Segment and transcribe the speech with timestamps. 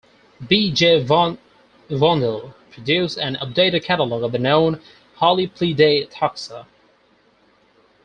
[0.47, 0.71] B.
[0.71, 1.03] J.
[1.03, 1.37] van
[1.87, 4.81] Vondel produced an updated catalogue of the known
[5.17, 6.65] Haliplidae taxa.